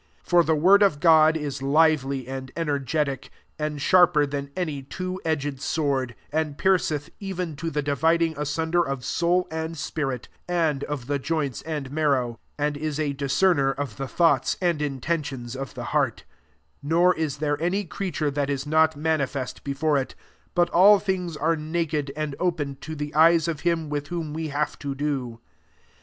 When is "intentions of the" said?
14.81-15.83